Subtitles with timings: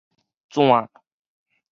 [0.51, 0.89] 炸